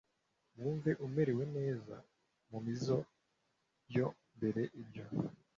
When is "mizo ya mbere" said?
2.65-4.61